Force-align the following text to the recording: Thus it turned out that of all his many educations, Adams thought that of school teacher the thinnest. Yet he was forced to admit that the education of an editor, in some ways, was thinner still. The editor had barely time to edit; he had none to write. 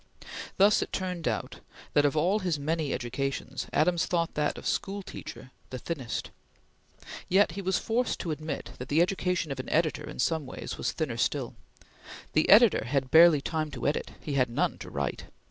Thus 0.57 0.81
it 0.81 0.91
turned 0.91 1.27
out 1.27 1.59
that 1.93 2.05
of 2.05 2.17
all 2.17 2.39
his 2.39 2.57
many 2.57 2.91
educations, 2.91 3.67
Adams 3.71 4.07
thought 4.07 4.33
that 4.33 4.57
of 4.57 4.65
school 4.65 5.03
teacher 5.03 5.51
the 5.69 5.77
thinnest. 5.77 6.31
Yet 7.29 7.51
he 7.51 7.61
was 7.61 7.77
forced 7.77 8.19
to 8.21 8.31
admit 8.31 8.71
that 8.79 8.89
the 8.89 8.99
education 9.03 9.51
of 9.51 9.59
an 9.59 9.69
editor, 9.69 10.09
in 10.09 10.17
some 10.17 10.47
ways, 10.47 10.75
was 10.75 10.91
thinner 10.91 11.17
still. 11.17 11.53
The 12.33 12.49
editor 12.49 12.85
had 12.85 13.11
barely 13.11 13.41
time 13.41 13.69
to 13.69 13.87
edit; 13.87 14.09
he 14.19 14.33
had 14.33 14.49
none 14.49 14.79
to 14.79 14.89
write. 14.89 15.25